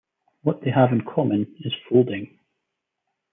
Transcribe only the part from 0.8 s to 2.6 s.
in common is folding.